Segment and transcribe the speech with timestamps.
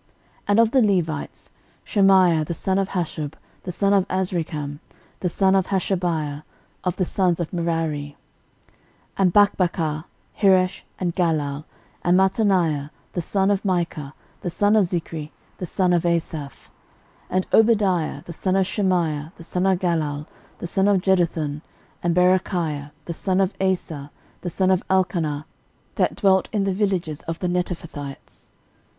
[0.00, 0.08] 13:009:014
[0.48, 1.50] And of the Levites;
[1.84, 4.78] Shemaiah the son of Hasshub, the son of Azrikam,
[5.18, 6.42] the son of Hashabiah,
[6.84, 8.16] of the sons of Merari;
[9.18, 10.04] 13:009:015 And Bakbakkar,
[10.40, 11.64] Heresh, and Galal,
[12.00, 16.70] and Mattaniah the son of Micah, the son of Zichri, the son of Asaph;
[17.28, 20.26] 13:009:016 And Obadiah the son of Shemaiah, the son of Galal,
[20.60, 21.60] the son of Jeduthun,
[22.02, 24.10] and Berechiah the son of Asa,
[24.40, 25.44] the son of Elkanah,
[25.96, 28.48] that dwelt in the villages of the Netophathites.